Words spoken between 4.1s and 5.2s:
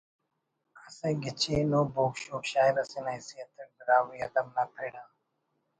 ادب نا پڑ آ